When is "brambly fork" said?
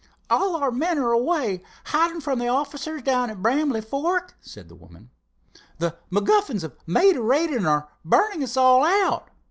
3.43-4.35